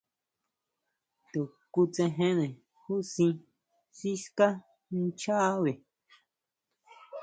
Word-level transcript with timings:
To 1.31 1.39
kutsejene 1.73 2.47
júsʼi 2.83 3.27
siská 3.97 4.47
nchabe. 5.01 5.71